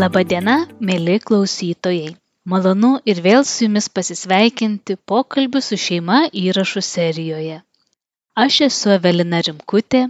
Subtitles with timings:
[0.00, 0.52] Labadiena,
[0.88, 2.12] mėly klausytojai.
[2.50, 7.56] Malonu ir vėl su jumis pasisveikinti pokalbių su šeima įrašų serijoje.
[8.44, 10.00] Aš esu Evelina Rimkutė,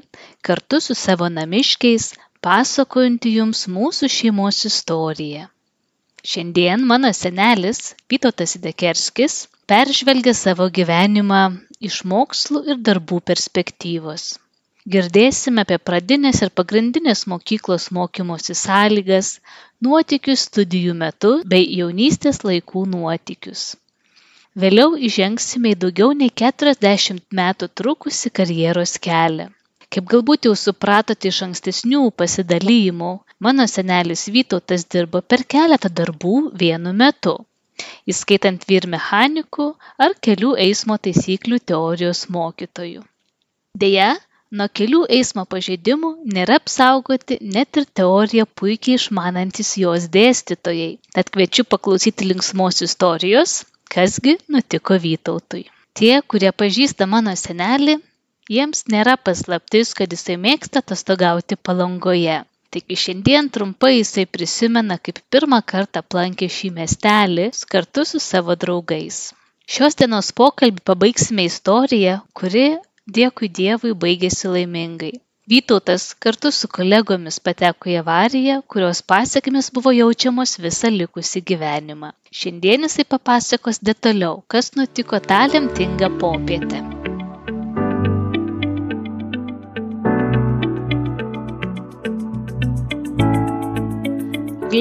[0.46, 2.06] kartu su savo namiškiais
[2.46, 5.48] pasakojanti jums mūsų šeimos istoriją.
[6.32, 7.80] Šiandien mano senelis
[8.12, 9.40] Vytautas Idekerskis
[9.72, 11.42] peržvelgia savo gyvenimą
[11.90, 14.28] iš mokslų ir darbų perspektyvos
[14.92, 19.34] girdėsime apie pradinės ir pagrindinės mokyklos mokymosi sąlygas
[19.86, 23.64] nuotykius studijų metu bei jaunystės laikų nuotykius.
[24.64, 29.50] Vėliau įžengsime į daugiau nei keturiasdešimt metų trukusį karjeros kelią.
[29.90, 33.12] Kaip galbūt jau supratote iš ankstesnių pasidalijimų
[33.46, 37.38] mano senelis vytautas dirbo per keletą darbų vienu metu
[38.12, 39.66] įskaitant vyr mechaniku
[40.06, 43.04] ar kelių eismo taisyklių teorijos mokytoju
[43.84, 44.08] deja
[44.58, 50.92] nuo kelių eismo pažeidimų nėra apsaugoti net ir teoriją puikiai išmanantys jos dėstytojai.
[51.14, 53.60] Tad kviečiu paklausyti linksmos istorijos
[53.94, 55.64] kasgi nutiko vytautui.
[55.94, 57.98] Tie kurie pažįsta mano senelį
[58.50, 62.40] jiems nėra paslaptis kad jisai mėgsta atostogauti palangoje.
[62.70, 69.30] Taigi šiandien trumpai jisai prisimena kaip pirmą kartą aplankė šį miestelį kartu su savo draugais.
[69.70, 72.68] Šios dienos pokalbį pabaigsime istorija kuri
[73.16, 75.12] dėkui dievui baigėsi laimingai.
[75.50, 82.10] Vytautas kartu su kolegomis pateko į avariją kurios pasekmės buvo jaučiamos visą likusį gyvenimą.
[82.40, 86.84] Šiandien jisai papasakos detaliau kas nutiko tą lemtingą popietę.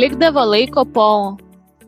[0.02, 1.10] Likdavo laiko po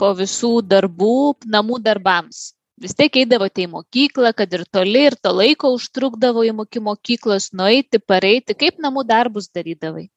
[0.01, 1.13] po visų darbų
[1.57, 2.41] namų darbams
[2.81, 7.99] vis tiek eidavote į mokyklą kad ir toli ir to laiko užtrukdavo iki mokyklos nueiti
[7.99, 8.57] pareiti.
[8.57, 10.07] Kaip namų darbus darydavai?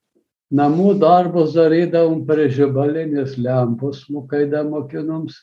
[0.54, 5.40] Namų darbus darydavom prie žibalinės lempos kada mokinoms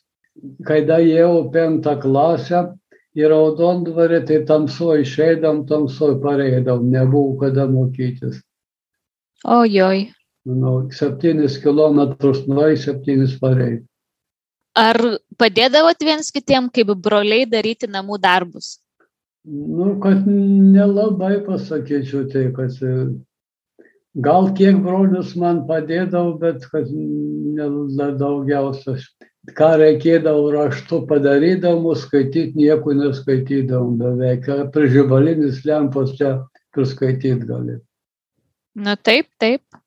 [0.67, 2.61] kada ėjau penktą klasę
[3.17, 8.39] į raudondvarį tai tamsoj išeidavom tamsoj pareidavom nebuvo kada mokytis.
[9.43, 10.07] Ojoj.
[10.47, 13.83] Manau septynis kilometrus nueit septynis pareit
[14.77, 14.97] ar
[15.39, 18.77] padėdavot viens kitiem kaip broliai daryti namų darbus?
[19.45, 22.77] Nu kad nelabai pasakyčiau tai kad
[24.13, 28.97] gal kiek brolius man padėdavo bet kad ne daugiausia.
[29.57, 34.45] Ką reikėdavo raštu padarydavom skaityt nieko neskaitydavom beveik
[34.75, 36.35] prie žibalinės lempos čia
[36.75, 37.79] priskaityt gali.
[38.77, 39.80] Nu taip taip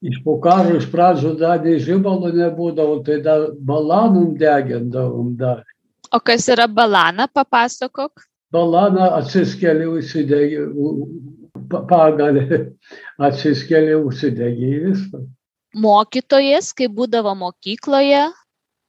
[0.00, 5.64] iš po karo iš pradžių dar nei žibalo nebūdavo tai dar balanom degindavom dar.
[6.10, 8.24] O kas yra balana papasakok?
[8.50, 10.64] Balana atsiskeli užsidegi
[11.70, 12.62] pagalį.
[13.28, 15.22] Atsiskeli užsidegi viską.
[15.78, 18.24] Mokytojas kai būdavo mokykloje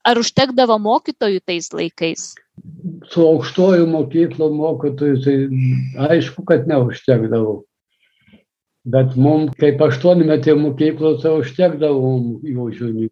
[0.08, 2.32] ar užtekdavo mokytojų tais laikais?
[3.12, 5.36] Su aukštojų mokyklų mokytojų tai
[6.10, 7.60] aišku kad neužtekdavo
[8.86, 12.14] bet mum kaip aštuonmetė mokykloj tai užtekdavo
[12.46, 13.10] jų žinių.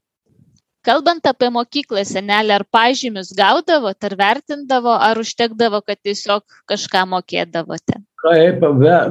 [0.85, 7.99] Kalbant apie mokyklą seneli ar pažymius gaudavot ar vertindavo ar užtekdavo kad tiesiog kažką mokėdavote?
[8.23, 8.63] Kaip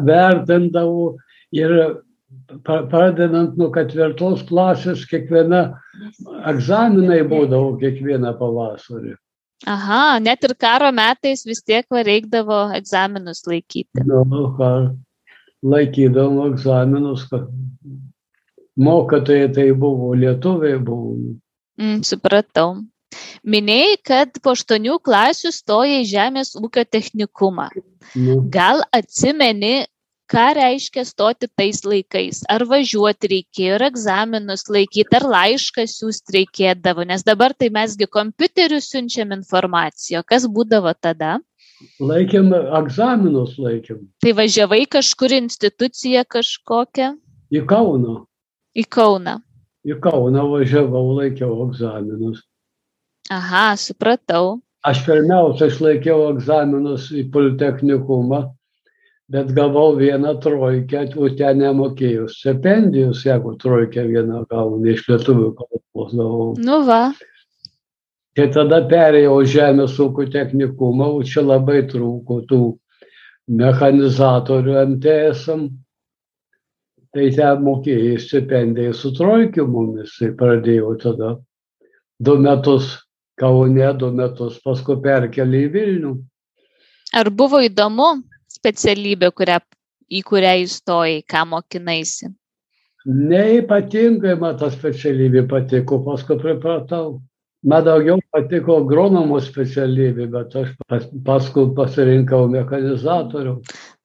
[0.08, 1.16] vertindavo
[1.52, 1.74] ir
[2.64, 5.62] pradedant nuo ketvirtos klasės kiekviena
[6.48, 9.14] egzaminai būdavo kiekvieną pavasarį.
[9.66, 14.06] Aha net ir karo metais vis tiek reikdavo egzaminus laikyti.
[14.06, 14.24] Nu
[14.56, 14.72] ką
[15.62, 17.48] laikydavom egzaminus, kad
[18.78, 21.16] mokytojai tai buvo, lietuviai buvo.
[21.78, 22.78] Mm, supratau.
[23.48, 27.68] Minėjai, kad po aštuonių klasių stoja į žemės ūkio technikumą.
[28.18, 28.42] Nu.
[28.52, 29.86] Gal atsimeni,
[30.28, 32.42] ką reiškia stoti tais laikais?
[32.52, 37.06] Ar važiuoti reikėjo, ar egzaminus laikyti, ar laišką siūsti reikėdavo?
[37.08, 40.22] Nes dabar tai mesgi kompiuteriu siunčiam informaciją.
[40.28, 41.38] Kas būdavo tada?
[42.02, 44.02] Laikėm egzaminus laikėm.
[44.22, 47.12] Tai važiavai kažkur instituciją kažkokią?
[47.54, 48.16] Į Kauną.
[48.74, 49.38] Į Kauną.
[49.86, 52.42] Į Kauną važiavau, laikiau egzaminus.
[53.30, 54.58] Aha, supratau.
[54.86, 58.42] Aš pirmiausia išlaikiau egzaminus į Politechnikumą,
[59.30, 62.28] bet gavau vieną trojkę, o ten nemokėjau.
[62.32, 66.54] Stipendijos, jeigu trojkę vieną gauni iš lietuvių kalbos gavau.
[66.58, 67.08] Nu va
[68.38, 72.62] tai tada perėjau žemės ūkio technikumą o čia labai trūko tų
[73.58, 75.64] mechanizatorių mtsam
[77.16, 81.34] tai ten mokėjai stipendiją su trojkiu mumis tai pradėjau tada.
[82.20, 82.92] Du metus
[83.40, 86.12] kaune du metus paskui perkėlė į vilnių.
[87.18, 88.20] Ar buvo įdomu
[88.52, 89.58] specialybė kurią
[90.14, 92.30] į kurią įstojai ką mokinaisi?
[93.08, 97.18] Neypatingai man ta specialybė patiko, paskui pripratau.
[97.68, 103.54] Man daugiau patiko agronomo specialybė, bet aš pas, paskui pasirinkau mechanizatorių.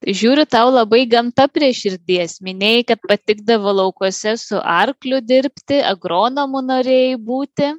[0.04, 2.42] Tai žiūriu, tau labai gamta prie širdies.
[2.44, 7.72] Minėjai, kad patikdavo laukuose su arkliu dirbti, agronomu norėjai būti,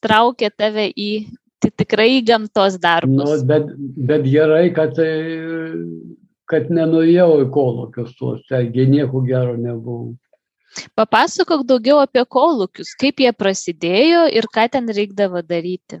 [0.00, 1.10] traukė tave į
[1.60, 3.20] tai tikrai gamtos darbus.
[3.20, 3.68] Nu, bet,
[4.08, 4.96] bet gerai, kad,
[6.48, 10.14] kad nenuėjau į kolokius tuos, taigi nieko gero nebuvo.
[10.98, 16.00] Papasakok daugiau apie kolūkius, kaip jie prasidėjo ir ką ten reikdavo daryti.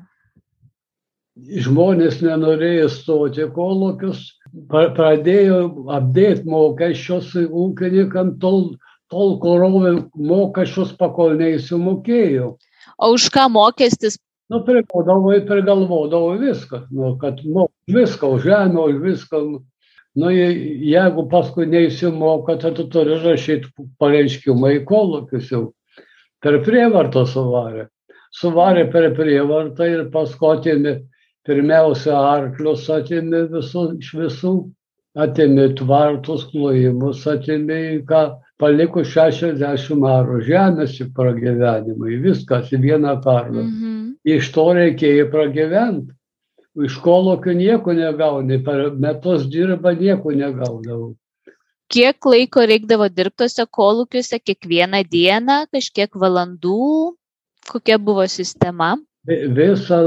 [1.64, 4.22] Žmonės nenorėjo stoti kolūkius,
[4.70, 5.60] pradėjo
[5.96, 8.74] apdėti mokesčius ūkininkam tol,
[9.10, 12.50] tol korovė mokesčius pakol neįsimokėjo.
[12.98, 14.18] O už ką mokestis?
[14.50, 19.42] Nu, prigalvodavo, prigalvodavo viską, nu, kad nu, viską už žemę, už viską.
[19.46, 19.60] Nu,
[20.16, 25.72] jeigu paskui neįsimoka, tai tu turi rašyti pareiškimą į kolūkius jau.
[26.42, 27.88] Per prievartą suvarė.
[28.32, 31.00] Suvarė per prievartą ir paskui atėmė
[31.46, 34.54] pirmiausia arklius, atėmė visų, iš visų,
[35.16, 43.20] atėmė tvartus, klojimus, atėmė ką, paliko 60 arų žemės į pragyvenimą, į viskas į vieną
[43.24, 43.62] karvę.
[43.62, 44.14] Mm -hmm.
[44.24, 46.12] Iš to reikėjo pragyventi
[46.78, 51.14] iš kolūkio nieko negauni, per metus dirba nieko negaudavau.
[51.90, 57.16] Kiek laiko reikdavo dirbtose kolūkiuose kiekvieną dieną, kažkiek valandų,
[57.66, 58.92] kokia buvo sistema?
[59.28, 60.00] Visą,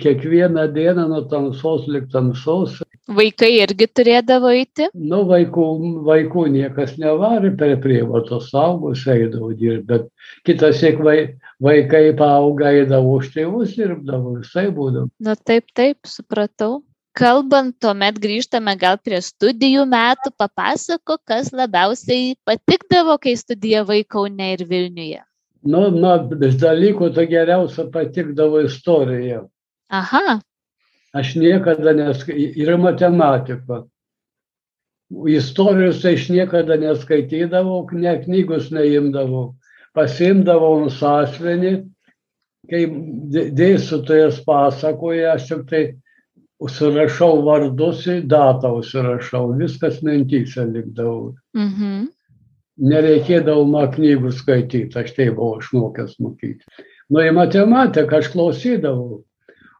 [0.00, 2.82] kiekvieną dieną nuo tamsos lik tamsos.
[3.08, 4.90] Vaikai irgi turėdavo eiti?
[4.92, 5.68] Nu, vaikų,
[6.04, 10.10] vaikų niekas nevarė per prievartos saugus, eidavo dirbti, bet
[10.44, 11.16] kitas sėk vai,
[11.64, 15.08] vaikai paauga eidavo už tėvus dirbdavo, visai būdavo.
[15.24, 16.82] Na taip, taip, supratau.
[17.16, 24.68] Kalbant, tuomet grįžtame gal prie studijų metų, papasako, kas labiausiai patikdavo, kai studijavai Kaune ir
[24.68, 25.24] Vilniuje.
[25.66, 26.14] Nu, na,
[26.46, 29.42] iš dalykų tai geriausia patikdavo istorija.
[29.90, 30.38] Aha.
[31.16, 33.82] Aš niekada neskaitydavau, ir matematika.
[35.32, 39.54] Istorijos tai aš niekada neskaitydavau, ne knygus neimdavau
[39.98, 41.72] pasimdavau sąsvenį,
[42.70, 42.82] kai
[43.58, 45.82] dėstytojas pasakoja, aš tik tai
[46.62, 51.34] užsirašau vardus į datą, užsirašau, viskas mintyse likdavau.
[51.56, 52.08] Mhm.
[52.78, 56.84] Nereikėdavo man knygų skaityti, aš tai buvau išmokęs mokyti.
[57.10, 59.24] Nu, į matematiką aš klausydavau.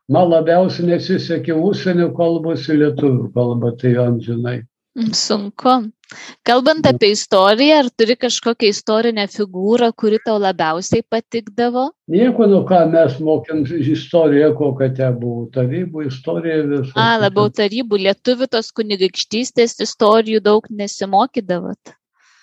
[0.08, 4.62] Man labiausiai nesisekė užsienio kalbos į lietuvių kalbą, tai amžinai.
[5.14, 5.74] Sunku.
[6.42, 11.84] Kalbant apie istoriją, ar turi kažkokią istorinę figūrą, kuri tau labiausiai patikdavo?
[12.08, 13.62] Nieko, nu ką mes mokėm
[13.92, 16.96] istoriją, kokia ten buvo, tarybų istorija visą.
[16.96, 21.97] A, labiau tarybų, lietuvių tos kunigaikštystės istorijų daug nesimokydavot.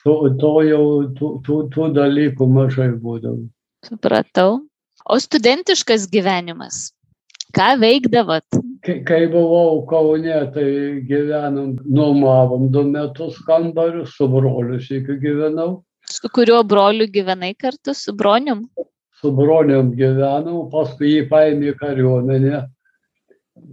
[0.06, 0.86] To, to jau,
[1.18, 3.48] tų, tų, tų dalykų mažai būdavo.
[3.88, 4.60] Supratau.
[5.06, 6.92] O studentiškas gyvenimas?
[7.56, 8.46] Ką veikdavot?
[8.86, 10.68] Kai, kai buvau Kaune, tai
[11.10, 15.82] gyvenom, nuomavom du metus kambarius, su broliu iki gyvenau.
[16.06, 18.68] Su kuriuo broliu gyvenai kartu, su bronium?
[19.22, 22.66] Su bronium gyvenau, paskui jį paėmė kariuomenė.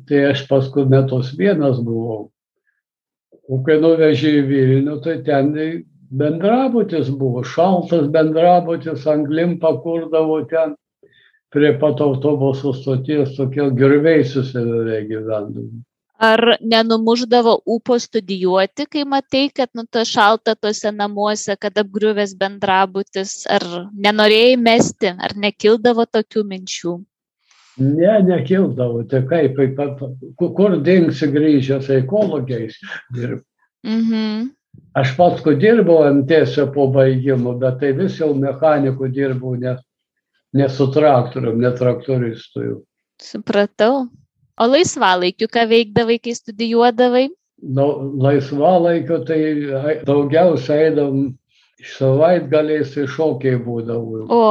[0.08, 2.30] Tai aš paskui metus vienas buvau.
[3.50, 5.50] O kai nuvežė į Vilnių, tai ten
[6.12, 10.76] bendrabutis buvo, šaltas bendrabutis, anglim pakurdavo ten
[11.52, 15.82] prie pat autobuso stoties tokie girviai susidarė gyvendami.
[16.22, 23.40] Ar nenumuždavo ūpo studijuoti, kai matai, kad nu to šalta tose namuose, kad apgriuvęs bendrabutis,
[23.50, 23.64] ar
[24.06, 26.94] nenorėjai mesti, ar nekildavo tokių minčių?
[27.82, 29.58] Ne, nekildavo, tai kaip,
[30.38, 32.78] kur dingsi grįžęs ekologiais
[33.16, 33.48] dirbti.
[33.82, 34.50] Mhm.
[34.96, 39.80] Aš paskui dirbau MTS po baigimo, bet tai vis jau mechanikų dirbau, nes
[40.52, 42.80] ne su traktorium, ne traktoristu jau.
[43.22, 44.06] Supratau.
[44.60, 47.30] O laisvalaikiu, ką veikdavai, kai studijuodavai?
[47.62, 47.86] Nu,
[48.20, 49.40] laisvalaikiu tai
[50.04, 51.22] daugiausiai eidam
[51.86, 54.24] savaitgaliais į šokiai būdavo.
[54.32, 54.42] O.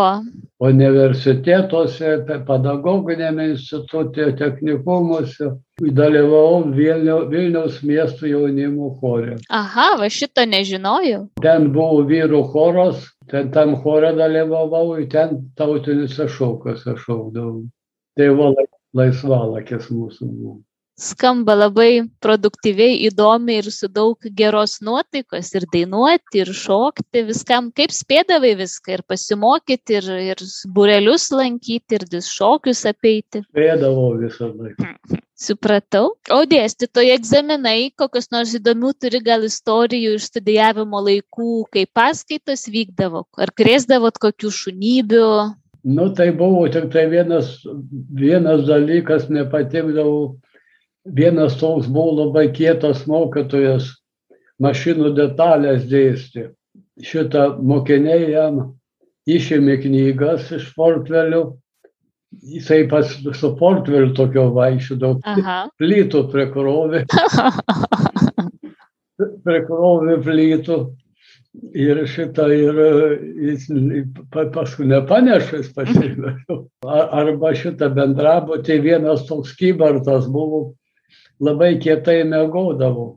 [0.61, 5.50] Universitetuose, pedagoginėme institutė, technikumuose
[5.81, 9.39] dalyvavau Vilniaus, Vilniaus miesto jaunimo chore.
[9.50, 11.23] Aha, va šito nežinojau.
[11.41, 17.63] Ten buvo vyrų choras, ten tam chore dalyvavau, ten tautiniuose šokiuose šaukdavau.
[18.19, 18.51] Tai va
[19.00, 20.59] laisvalakis mūsų buvo
[21.01, 27.93] skamba labai produktyviai, įdomiai ir su daug geros nuotaikos ir dainuoti, ir šokti, viskam, kaip
[27.96, 33.43] spėdavai viską ir pasimokyti, ir, ir burelius lankyti, ir šokius apeiti.
[33.50, 34.93] Spėdavau visą laiką.
[35.41, 36.12] Supratau.
[36.29, 43.25] O dėstytojai egzaminai, kokius nors įdomių turi gal istorijų iš studijavimo laikų, kai paskaitos vykdavo,
[43.41, 45.31] ar krėsdavot kokių šunybių?
[45.81, 47.55] Nu, tai buvo tik tai vienas,
[48.13, 50.38] vienas dalykas, nepatikdavo.
[51.05, 53.89] Vienas toks buvo labai kietas mokytojas,
[54.62, 56.51] mašinų detalės dėstė.
[57.01, 58.62] Šitą mokiniai jam
[59.25, 61.41] išėmė knygas iš portfelių
[62.39, 65.20] jisai pas su portfeliu tokio vaikščiodavo,
[65.81, 67.05] plytų prikrovė,
[69.46, 70.81] prikrovė plytų.
[71.75, 72.77] Ir šitą ir
[73.43, 73.65] jis
[74.55, 76.55] paskui nepaneša, jis pasivežė.
[76.88, 80.62] Arba šitą bendrabutį vienas toks kybartas buvo,
[81.41, 83.15] labai kietai mėgodavo.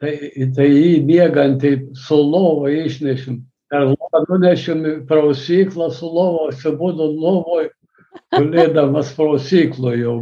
[0.00, 0.12] Tai,
[0.56, 1.72] tai jį mėgantį
[2.06, 3.42] su lovo išnešim.
[3.70, 7.68] Per lovą nunešim prausyklą su lovo, atsibudo lovoje
[8.34, 10.18] gulėdamas prausyklo jau.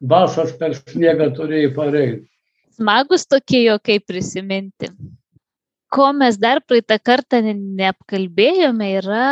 [0.00, 2.26] Basas per sniegą turėjai pareiti.
[2.76, 4.90] Smagus tokie jokai prisiminti.
[5.88, 9.28] Ko mes dar praeitą kartą neapkalbėjome, yra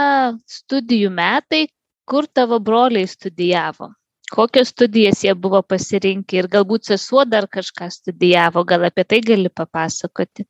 [0.48, 1.66] studijų metai,
[2.08, 3.90] kur tavo broliai studijavo.
[4.34, 9.52] Kokias studijas jie buvo pasirinkę ir galbūt sesuo dar kažką studijavo, gal apie tai gali
[9.60, 10.46] papasakoti.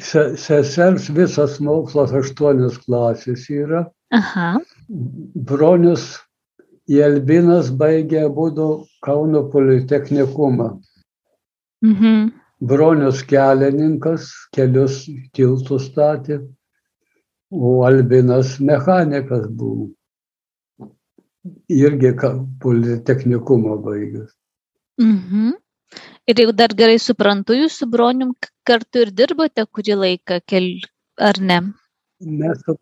[0.00, 3.84] Sesers visas mokslas aštuonios klasės yra.
[4.14, 4.54] Aha.
[5.50, 6.06] Bronius
[6.90, 8.70] Jelbinas baigė abudu
[9.04, 10.70] Kauno politechnikumą.
[11.84, 12.30] Mhm.
[12.60, 15.04] Bronius kelininkas, kelius
[15.36, 16.40] tiltus statė,
[17.50, 19.88] o Albinas mechanikas buvo.
[21.72, 22.12] Irgi
[22.62, 24.30] politechnikumą baigęs.
[25.00, 25.52] Mhm.
[26.28, 28.34] Ir jau dar gerai suprantu, jūs su bronium
[28.68, 30.72] kartu ir dirbote kurį laiką, kel...
[31.18, 31.60] ar ne?
[32.20, 32.74] mes su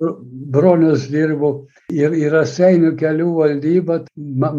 [0.54, 1.50] bronius dirbo
[1.94, 3.98] ir į Raseinių kelių valdybą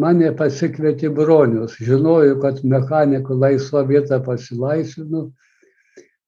[0.04, 1.76] mane pasikvietė bronius.
[1.84, 5.28] Žinojo, kad mechanikų laisvą vietą pasilaisvinu.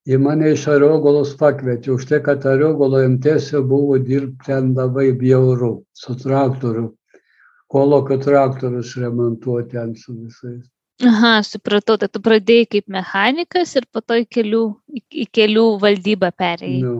[0.09, 5.73] Į mane iš Ariogolos pakvietė, už tai, kad Ariogolo imtėse buvo dirbti ten labai bjauru
[5.93, 6.89] su traktoriu.
[7.71, 10.67] Kolokio traktorius remontuoti ten su visais.
[11.01, 16.29] Aha, supratau, tai tu pradėjai kaip mechanikas ir po to į kelių, į, kelių valdybą
[16.37, 16.81] perėjai.
[16.83, 16.99] Nu.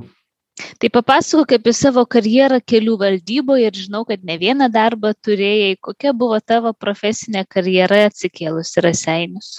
[0.82, 5.78] Tai papasakok apie savo karjerą kelių valdyboje ir žinau, kad ne vieną darbą turėjai.
[5.88, 9.54] Kokia buvo tavo profesinė karjera atsikėlus į Raseinius?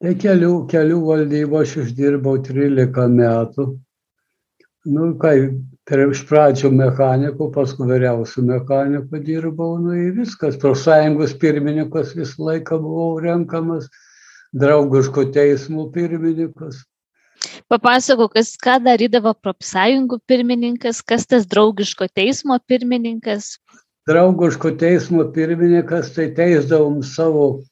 [0.00, 3.66] Tai kelių, kelių valdybo aš išdirbau 13 metų.
[4.88, 5.50] Nu, kai
[6.08, 10.56] iš pradžio mechanikų, paskui vyriausių mechanikų dirbau, nu ir viskas.
[10.60, 13.90] Profsąjungos pirmininkas visą laiką buvau renkamas,
[14.56, 16.80] draugiško teismo pirmininkas.
[17.68, 23.58] Papasakok, kas ką darydavo profsąjungų pirmininkas, kas tas draugiško teismo pirmininkas?
[24.08, 27.62] Draugiško teismo pirmininkas, tai teisdavom savo,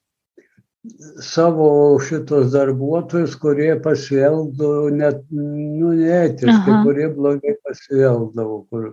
[1.23, 6.83] savo šitos darbuotojus, kurie pasielgdavo net, nu, neetiškai, Aha.
[6.87, 8.93] kurie blogai pasielgdavo, kur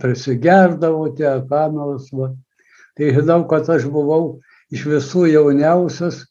[0.00, 1.32] prisigerdavo tie,
[1.74, 2.08] nors.
[2.12, 2.32] Va.
[2.96, 4.38] Tai žinau, kad aš buvau
[4.72, 6.24] iš visų jauniausias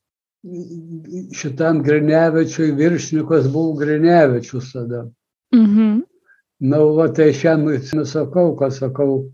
[1.34, 5.06] šitam Grinevičiui viršininkas buvo Grinevičius tada.
[5.56, 6.04] Mhm.
[6.60, 9.26] Na, nu, va, tai šiandien sakau, kad sakau,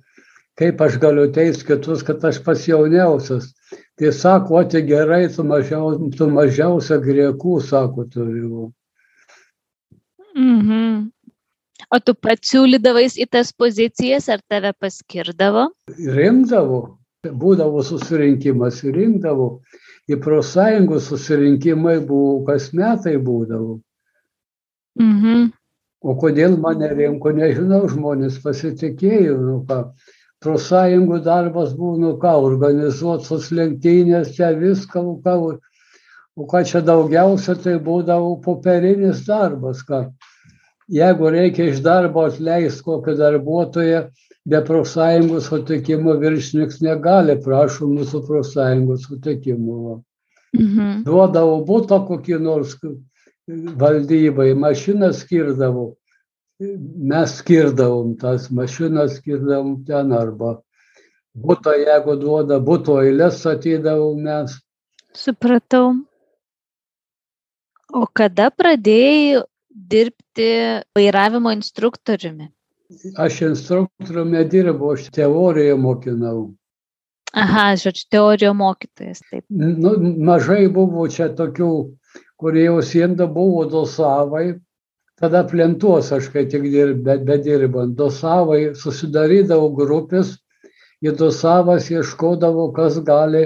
[0.57, 3.51] kaip aš galiu teisti kitus, kad aš pats jauniausias.
[4.01, 8.71] Tai sako, o tai gerai, tu, mažiau, tu mažiausia griekų, sako, turiu.
[10.33, 11.11] Mhm.
[11.93, 15.67] O tu pats siūlydavais į tas pozicijas, ar tave paskirdavo?
[16.17, 16.79] Rinkdavo,
[17.29, 19.51] būdavo susirinkimas, rinkdavo
[20.09, 23.77] į profsąjungų susirinkimai buvo, kas metai būdavo.
[24.97, 25.51] Mhm.
[26.01, 29.83] O kodėl mane rinko, nežinau, žmonės pasitikėjo, nu ką,
[30.41, 35.35] profsąjungų darbas buvo, nu ką, organizuotos lenktynės, čia viską, nu ką,
[36.37, 40.07] o ką čia daugiausia, tai būdavo popierinis darbas, ką.
[40.91, 44.01] Jeigu reikia iš darbo atleisti kokį darbuotoją,
[44.49, 50.01] be profsąjungos sutikimo viršininkas negali, prašom mūsų profsąjungos sutikimo.
[50.57, 51.03] Mhm.
[51.05, 52.75] Duodavo būtą kokį nors
[53.47, 55.93] valdybai, mašiną skirdavo,
[57.11, 60.59] mes skirdavom tas mašinas, skirdavom ten arba
[61.35, 64.57] būtą, jeigu duoda, būtų eilės statydavau mes.
[65.17, 65.93] Supratau.
[67.91, 70.49] O kada pradėjai dirbti
[70.95, 72.51] vairavimo instruktoriumi?
[73.17, 76.51] aš instruktorium nedirbau, aš teoriją mokinau.
[77.31, 79.21] Aha, žodžiu, teorijų mokytojas.
[79.31, 79.45] Taip.
[79.47, 79.93] Nu,
[80.27, 81.71] mažai buvo čia tokių,
[82.41, 84.59] kurie jau sienda buvo dosavai,
[85.21, 86.65] tada plentuos aš kai tik
[87.27, 90.37] bedirbant, dosavai susidarydavo grupės,
[91.01, 93.43] į dosavas ieškodavo, kas gali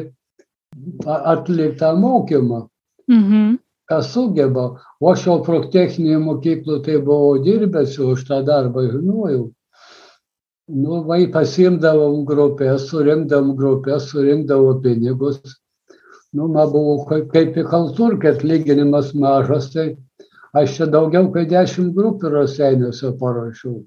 [1.05, 2.65] atlikti tą mokymą.
[3.11, 3.59] Mhm.
[3.85, 4.65] Kas sugeba.
[4.99, 9.51] O aš jau proktechinėje mokykloje tai buvau dirbęs už tą darbą, žinojau.
[10.67, 15.37] Nu, vai pasimdavom grupės, surinkdavom grupės, surinkdavom pinigus.
[16.33, 19.85] Nu, man buvo kaip, kaip į kalturkę atlyginimas mažas, tai
[20.55, 23.79] aš čia daugiau kaip dešimt grupių raseiniuose parašiau.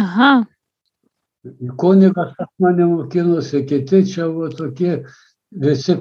[0.00, 0.32] Aha.
[1.80, 5.02] Kunigas pas mane mokinosi, kiti čia buvo tokie
[5.64, 5.96] visi,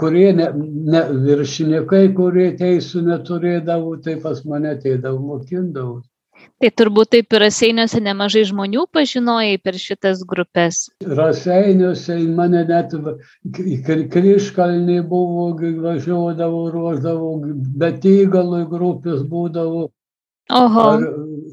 [0.00, 0.46] kurie ne,
[0.94, 6.00] ne viršininkai, kurie teisų neturėdavo, tai pas mane ateidavo mokindavo.
[6.58, 10.88] Tai turbūt taip ir raseiniuose nemažai žmonių pažinojai per šitas grupės.
[11.06, 12.94] Raseiniuose į mane net
[14.14, 15.52] kryžkalnį buvo,
[15.84, 17.32] važiuodavau, ruoždavau,
[17.78, 19.88] bet įgalui grupės būdavo,
[20.50, 20.84] Oho.
[20.90, 21.08] ar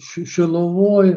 [0.09, 1.15] ši- šiluvoj.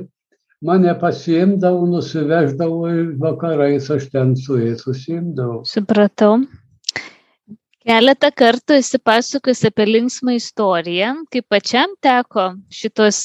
[0.60, 5.62] Mane pasiimdavo, nusiveždavo ir vakarais aš ten su jais susimdavau.
[5.64, 6.40] Supratau.
[7.88, 13.20] Keletą kartų esi pasakojęs apie linksmą istoriją, kaip pačiam teko šitos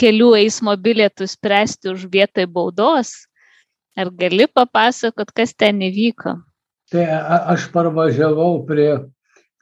[0.00, 3.10] kelių eismo bilietų spręsti už vietoj baudos.
[3.92, 6.32] Ar gali papasakot, kas ten įvyko?
[6.88, 7.04] Tai
[7.52, 8.88] aš parvažiavau prie,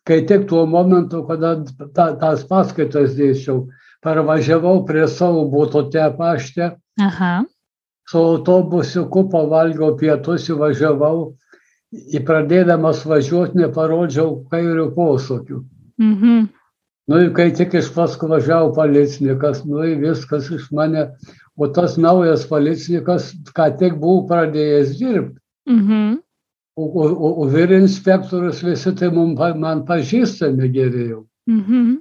[0.07, 1.57] kai tik tuo momentu, kada
[1.91, 3.65] ta, tas paskaitas dėčiau,
[4.07, 7.37] parvažiavau prie savo būtų te pašte, Aha.
[8.07, 11.33] su autobusiuku pavalgiau pietus, įvažiavau,
[11.95, 15.63] į pradėdamas važiuoti neparodžiau kairių posūkių.
[16.03, 16.45] Mhm.
[17.09, 21.11] Nu ir kai tik iš paskui važiavo policininkas, nu ir viskas iš mane,
[21.61, 25.39] o tas naujas policininkas, ką tik buvo pradėjęs dirbti.
[25.69, 26.17] Mhm.
[26.77, 31.27] O, o, o, o vyr inspektorius visi tai mum, pa- man pažįstami geriau.
[31.47, 32.01] Mhm.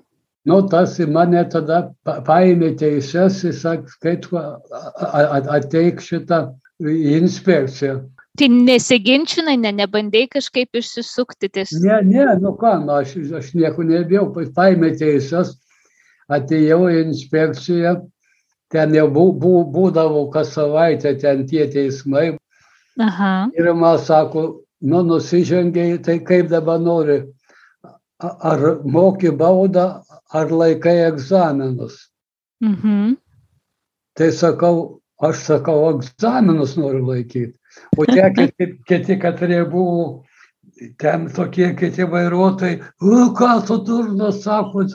[0.49, 5.59] Nu, tas į mane tada pa- paėmė teises, jis sakė, kai tu a- a- a-
[5.59, 8.01] ateik šitą inspekciją.
[8.33, 11.83] Tai nesiginčinai, ne, nebandai kažkaip išsisukti tiesiog.
[11.85, 15.51] Ne, ne, nu ką, nu, aš, aš nieko nebijau, pa- paėmė teisės,
[16.33, 17.93] atėjau į inspekciją,
[18.73, 22.31] ten jau bū, bū, būdavo kas savaitę ten tie teismai
[22.97, 23.51] Aha.
[23.53, 27.21] ir man sako, nu nusižengiai, tai kaip dabar nori,
[28.17, 30.01] ar moki baudą,
[30.33, 32.07] ar laikai egzaminus.
[32.65, 33.13] Mhm.
[34.17, 37.53] Tai sakau, aš sakau, egzaminus noriu laikyti.
[37.97, 40.23] O tie kiti, kiti katrie buvo,
[40.99, 44.85] ten tokie kiti vairuotojai, "O, ką tu durnas, sako,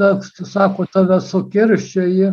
[0.45, 2.33] sako tave sukirščia jie.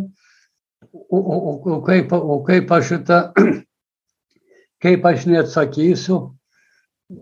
[0.94, 3.20] O, o, o, o, kaip, o kaip aš šitą,
[4.84, 6.20] kaip aš neatsakysiu,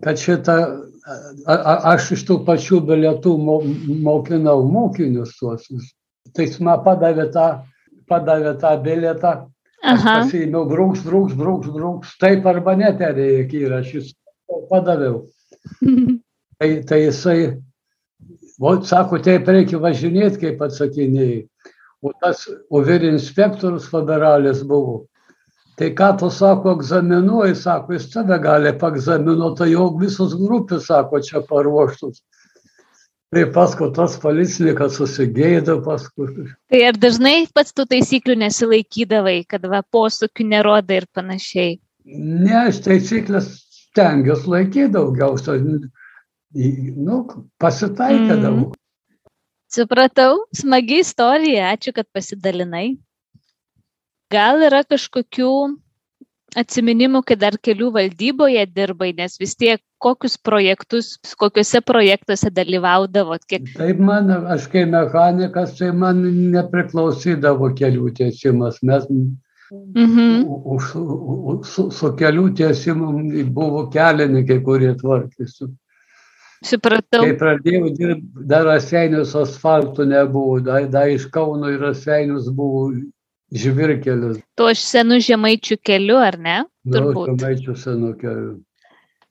[0.04, 0.56] kad šitą,
[1.46, 3.58] a, a, aš iš tų pačių bilietų mo,
[4.06, 5.66] mokinau mokinius tuos.
[6.32, 7.48] Tai jis man padavė tą,
[8.08, 9.34] padavė tą bilietą,
[9.84, 14.12] Aš pasiėmiau brūks, brūks, brūks, brūks, taip arba ne, ten reikia įrašys.
[14.70, 15.24] Padaviau.
[16.54, 17.38] Tai, tai jisai,
[18.62, 21.40] o sako, taip reikia važinėti, kaip atsakinėjai.
[22.06, 25.00] O tas, o vyr inspektorius federalis buvo.
[25.74, 31.18] Tai ką tu sako, egzaminuoji, sako, jis tave gali paegzaminuoti, tai jau visos grupės, sako,
[31.26, 32.22] čia paruoštus.
[33.34, 36.28] Tai paskui tas policininkas susigėdo, paskui
[36.70, 41.80] Tai ar dažnai pats tų taisyklių nesilaikydavai, kad va posūkių neroda ir panašiai?
[42.06, 43.48] Ne, aš taisyklės
[43.94, 45.58] stengiuosi laikyti daugiausia.
[46.54, 47.18] Nu,
[47.58, 48.68] pasitaikydavau.
[48.68, 48.80] Mm.
[49.74, 52.92] Supratau, smagi istorija, ačiū, kad pasidalinai.
[54.30, 55.50] Gal yra kažkokių
[56.60, 63.70] atsiminimų, kai dar kelių valdyboje dirbai, nes vis tiek kokius projektus, kokiuose projektuose dalyvaudavot, kiek...
[63.78, 66.20] Taip man, aš kai mechanikas, tai man
[66.52, 68.82] nepriklausydavo kelių tiesimas.
[68.82, 69.08] Mes
[69.72, 70.44] Mhm.
[70.46, 73.08] už- su, su kelių tiesimu
[73.52, 75.70] buvo kelininkai, kurie tvarkėsi.
[76.64, 77.24] Supratau.
[77.24, 82.92] Kai pradėjau dirbti, dar raseinius asfaltų nebuvo, dar, dar iš Kauno į raseinius buvo
[83.52, 84.40] žvirkelis.
[84.56, 86.62] Tuo aš senų žemaičių keliu, ar ne?
[86.88, 87.34] Turbūt.
[87.34, 88.54] Žemaičių senų kelių.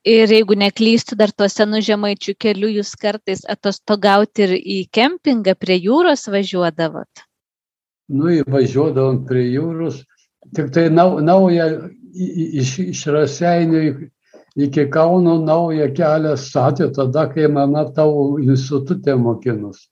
[0.03, 5.77] Ir jeigu neklystu, dar tuo senų žemaičių keliu jūs kartais atostogauti ir į kempingą prie
[5.79, 7.23] jūros važiuodavot.
[8.11, 10.01] Nu, įvažiuodavom prie jūros,
[10.55, 11.69] tik tai nau, naują
[12.13, 13.83] iš, iš Raseinių
[14.59, 19.87] iki Kauno naują kelią statė tada, kai mama tavo institutė mokinus.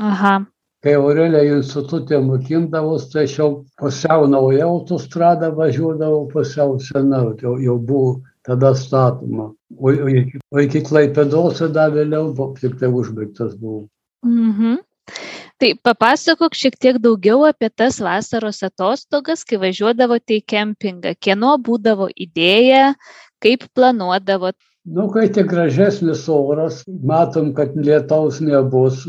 [0.00, 0.38] Aha.
[0.80, 3.48] Kai Aurelija institutė mokindavos, tai aš jau
[3.80, 8.14] pusiau nauja autostrada važiuodavau, pusiau sena, jau, jau buvo
[8.48, 9.50] tada statoma.
[9.76, 13.84] O, o, iki, o iki Klaipėdos tada vėliau buvo, tik tai užbaigtas buvo.
[14.24, 14.78] Mhm.
[15.60, 21.12] Tai papasakok šiek tiek daugiau apie tas vasaros atostogas, kai važiuodavote į kempingą.
[21.20, 22.94] Kieno būdavo idėja,
[23.44, 24.56] kaip planuodavot?
[24.88, 29.04] Nu, kai tik gražesnis oras, matom, kad lietaus nebus,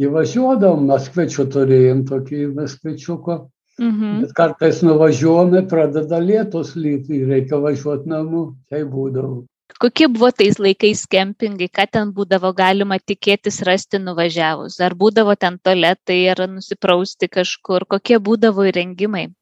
[0.00, 3.36] įvažiuodavom, Maskvičių turėjom tokį Maskvičiuko,
[3.78, 4.20] Mhm.
[4.22, 9.44] bet kartais nuvažiuojame, pradeda lietus lyti, reikia važiuoti namų, tai būdavo.
[9.78, 14.80] Kokie buvo tais laikais kempingai, ką ten būdavo galima tikėtis rasti nuvažiavus?
[14.80, 19.34] Ar būdavo ten toletai, ar nusiprausti kažkur, kokie būdavo įrengimai?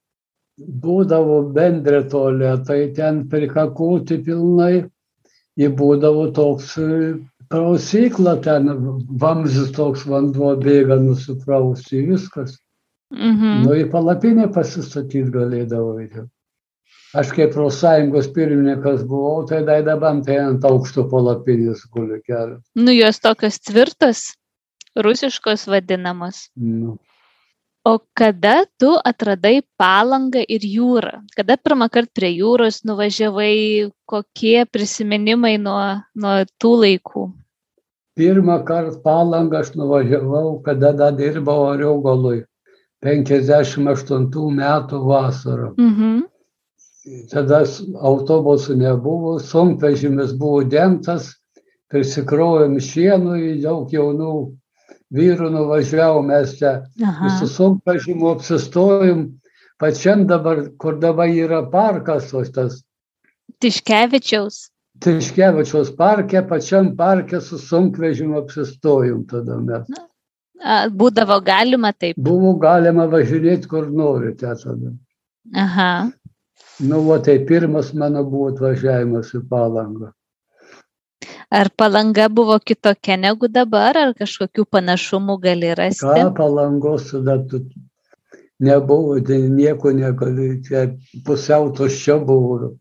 [0.59, 4.91] Būdavo bendri toletai, ten prikakūti pilnai,
[5.59, 6.75] jį būdavo toks
[7.51, 8.71] prausykla, ten
[9.21, 12.59] vamzdis toks vanduo bėga nusiprausti, viskas.
[13.15, 13.65] Mhm.
[13.65, 15.99] Nu, į palapinę pasistatyti galėdavo.
[17.15, 22.65] Aš kaip profsąjungos pirmininkas buvau, tai daidabam tai ant aukšto palapinės guli kelias.
[22.75, 24.25] Nu, jos tokios tvirtos,
[24.99, 26.49] rusiškos vadinamos.
[26.59, 26.97] Nu.
[27.85, 31.19] O kada tu atradai palangą ir jūrą?
[31.37, 37.25] Kada pirmą kartą prie jūros nuvažiavai, kokie prisiminimai nuo, nuo tų laikų?
[38.17, 42.47] Pirmą kartą palangą aš nuvažiavau, kada dar dirbau Ariogolui.
[43.05, 44.31] 58
[44.63, 45.75] metų vasarą.
[45.77, 46.25] Mhm.
[47.29, 47.61] Tada
[48.01, 51.35] autobusų nebuvo, sunkvežimis buvo dengtas,
[51.93, 54.37] prisikrovėm šienų į daug jaunų
[55.15, 56.75] vyrų nuvažiavom mes čia.
[57.03, 57.29] Aha.
[57.29, 59.25] Visų sunkvežimų apsistojom,
[59.81, 62.83] pačiam dabar, kur dabar yra parkas, o tas
[63.61, 64.69] Tiškevičiaus.
[65.05, 69.89] Tiškevičiaus parke, pačiam parke su sunkvežimu apsistojom tada mes.
[70.65, 72.17] A, Būdavo galima taip.
[72.17, 74.93] Buvo galima važinėti kur norite tada.
[75.65, 75.91] Aha.
[76.81, 80.11] Nu, o tai pirmas mano buvo atvažiavimas į palangą.
[81.55, 86.07] Ar palanga buvo kitokia negu dabar, ar kažkokių panašumų gali rasti?
[86.07, 87.63] Ką palangos tada tu
[88.61, 90.89] nebuvo, tai nieko negali, čia
[91.27, 92.75] pusiau tuščia buvo.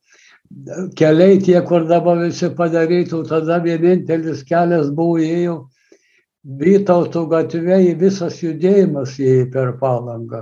[0.97, 5.61] Keliai tie, kur dabar visi padarytų, tada vienintelis kelias buvo ėjo
[6.43, 10.41] Vytautų gatvėje visas judėjimas ėjo per palangą.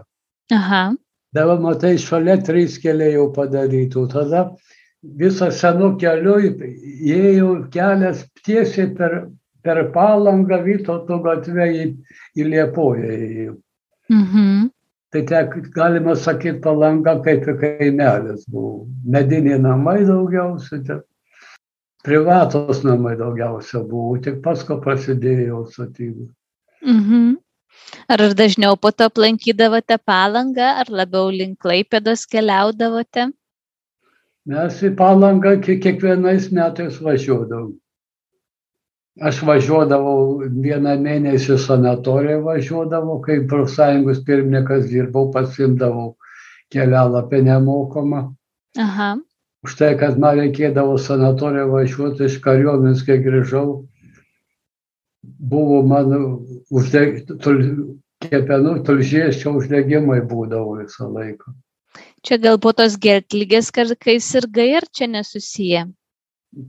[0.50, 0.96] Aha.
[1.32, 4.08] Dabar matai, šalia trys keliai jau padarytų.
[4.10, 4.42] Tada
[5.04, 6.36] visą senų kelių
[7.16, 9.28] ėjo kelias tiesiai per,
[9.66, 11.86] per palangą Vytautų gatvę į,
[12.38, 13.16] į Liepoją.
[13.18, 13.58] ėjo.
[14.12, 14.70] Mhm.
[15.12, 18.88] Tai tek, galima sakyti, palanga kaip ir kaimelis buvo.
[19.04, 21.02] Mediniai namai daugiausia, ten
[22.04, 26.30] privatos namai daugiausia buvo, tik paskui prasidėjo statybų.
[26.86, 27.36] Mhm.
[28.12, 33.32] Ar dažniau po to aplankydavote palangą, ar labiau link Klaipėdos keliaudavote?
[34.50, 37.76] Mes į palangą kie- kiekvienais metais važiuodavom.
[39.22, 46.16] Aš važiuodavau vieną mėnesį sanatoriją važiuodavau, kai profsąjungos pirmininkas dirbau, pasimdavau
[46.74, 48.22] kelialapį nemokamą.
[48.80, 49.12] Aha.
[49.68, 53.84] Už tai, kad man reikėdavo sanatoriją važiuoti iš kariuomenės, kai grįžau,
[55.22, 56.22] buvo mano
[56.72, 57.28] uždeg...
[57.44, 57.62] tul...
[58.22, 61.54] kepenų tulžies čia uždegimai būdavo visą laiką.
[62.22, 65.88] Čia gal po tos gertlygės kartais ir gai, ar čia nesusiję?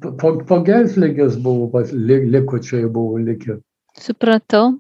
[0.00, 3.58] Po, po, gelslygės buvo, li- likučiai buvo likę.
[3.98, 4.78] Supratau.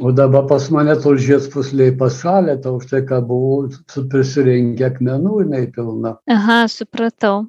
[0.00, 3.70] O dabar pas mane tulžies pusliai pašalė, tai už tai, kad buvau
[4.12, 6.16] prisirinkę akmenų, jinai pilna.
[6.28, 7.46] Aha, supratau.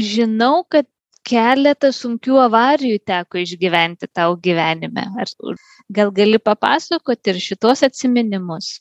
[0.00, 0.86] Žinau, kad
[1.28, 5.04] keletą sunkių avarijų teko išgyventi tau gyvenime.
[5.20, 5.28] Ar
[5.92, 8.78] gal gali papasakoti ir šitos atsiminimus?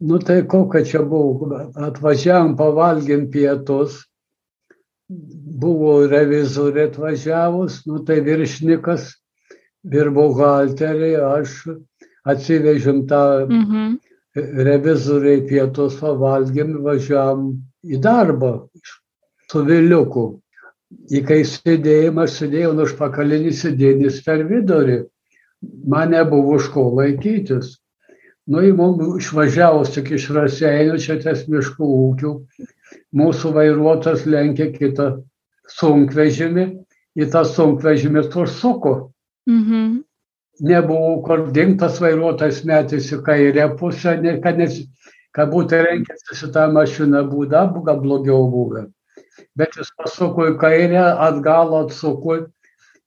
[0.00, 3.98] Nu tai kokia čia buvo, atvažiavam pavalgėm pietus,
[5.60, 9.10] buvo revizorė atvažiavus, nu tai viršnikas
[9.92, 11.66] ir buhalteriai, aš
[12.24, 13.98] atsivežėm tą Mhm.
[14.36, 18.68] revizoriai pietus pavalgėm, važiavam į darbą
[19.50, 20.40] su viliuku.
[21.10, 25.04] Į kai sėdėjom, aš sėdėjau nuo užpakalinį sėdėnis per vidurį.
[25.86, 27.76] Man nebuvo už ko laikytis.
[28.50, 32.30] Nu, į mums išvažiavus tik iš Raseinių, čia ties miškų ūkių,
[33.20, 35.06] mūsų vairuotojas lenkė kitą
[35.70, 36.64] sunkvežimį,
[37.14, 38.94] į tą sunkvežimį užsuko.
[39.50, 40.00] Mhm.
[40.66, 44.80] Nebuvo kur dingtas vairuotojas metėsi kairę pusę, ne, kad, nes,
[45.36, 48.88] kad būtų renkęsis į tą mašiną būdą, gal blogiau buvę.
[49.56, 52.40] Bet jis pasuko į kairę, atgal atsuko,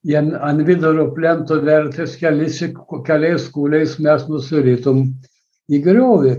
[0.08, 2.63] ant vidurio plento vertės kelis,
[3.12, 5.06] keliais kūliais mes nusiritom
[5.71, 6.34] į griovį.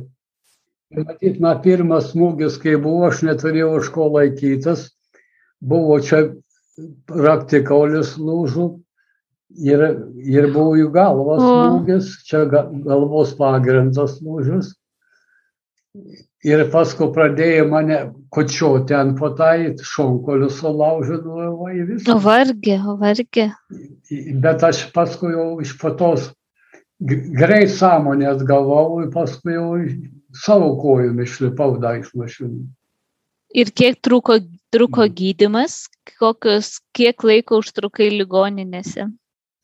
[0.95, 4.89] Ir matyt, man pirmas smūgis, kai buvo, aš neturėjau už ko laikytis,
[5.65, 6.21] buvo čia
[7.11, 8.67] raktikaulis lūžų
[9.65, 9.83] ir,
[10.23, 11.51] ir buvo jų galvos O.
[11.51, 14.73] smūgis, čia ga- galvos pagrindas lūžis.
[16.45, 17.99] Ir paskui pradėjo mane
[18.35, 22.17] kočioti ant potai, šonkoliu sulaužino į visą.
[22.17, 22.77] O vargė.
[24.43, 26.33] Bet aš paskui jau iš patos
[27.05, 29.75] greit sąmonės gavau ir paskui jau
[30.45, 32.65] savo kojom išlipau dar iš mašinų.
[33.55, 34.41] Ir kiek truko,
[34.75, 35.85] truko gydimas,
[36.19, 39.07] kokios, kiek laiko užtrukai ligoninėse?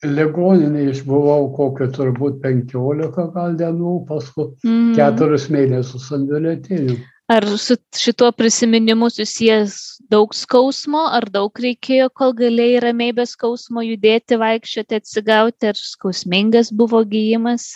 [0.07, 4.94] Ligoninėje išbuvau kokio turbūt 15 gal dienų, paskui Mm.
[4.96, 6.96] keturis mėnesius ant biuletinių.
[7.30, 9.74] Ar su šituo prisiminimu susijęs
[10.10, 16.72] daug skausmo, ar daug reikėjo, kol galėjai ramiai be skausmo judėti, vaikščioti, atsigauti, ar skausmingas
[16.80, 17.68] buvo gyjimas?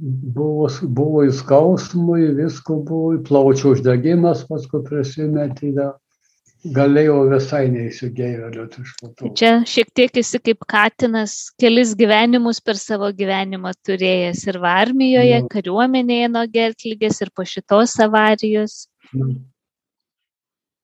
[0.00, 5.74] Buvo, buvo į skausmų, į visko buvo, plaučių uždegimas, paskui prisimetė.
[6.64, 9.30] Galėjau visai neįsigėvėlioti iš po to.
[9.36, 15.48] Čia šiek tiek esi kaip katinas, kelis gyvenimus per savo gyvenimą turėjęs ir armijoje, Jo.
[15.52, 18.86] kariuomenėje nuo gertlygės ir po šitos avarijos.
[19.12, 19.34] Nu,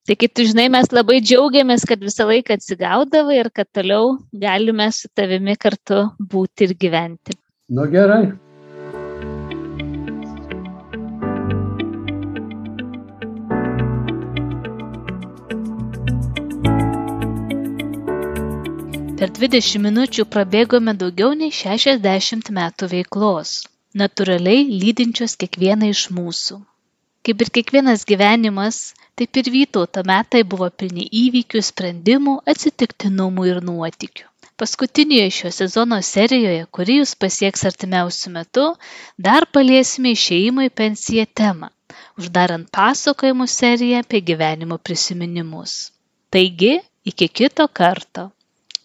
[0.09, 4.89] Tai kaip tu žinai, mes labai džiaugiamės, kad visą laiką atsigaudavai ir kad toliau galime
[4.93, 7.37] su tavimi kartu būti ir gyventi.
[7.71, 8.33] nu gerai.
[19.21, 23.51] Per 20 minučių prabėgome daugiau nei 60 metų veiklos,
[24.03, 26.57] natūraliai lydinčios kiekvieną iš mūsų.
[27.29, 28.79] Kaip ir kiekvienas gyvenimas,
[29.21, 34.25] taip ir Vytauto metai buvo pilni įvykių, sprendimų, atsitiktinumų ir nuotikių.
[34.65, 38.67] Paskutinėje šio sezono serijoje, kuri jūs pasieks artimiausiu metu,
[39.29, 41.69] dar paliesime išėjimo į pensiją temą,
[42.17, 45.81] uždarant pasakojimų seriją apie gyvenimo prisiminimus.
[46.33, 48.31] Taigi, iki kito karto.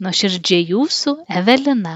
[0.04, 1.94] Nuoširdžiai jūsų Evelina.